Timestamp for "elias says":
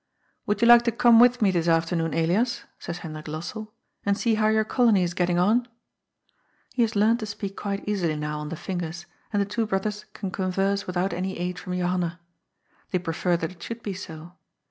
2.15-2.97